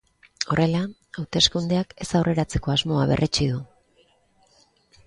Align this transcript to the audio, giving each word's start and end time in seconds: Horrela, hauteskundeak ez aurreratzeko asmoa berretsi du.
Horrela, 0.53 0.79
hauteskundeak 1.23 1.93
ez 2.07 2.09
aurreratzeko 2.21 2.75
asmoa 2.77 3.07
berretsi 3.13 3.53
du. 3.55 3.63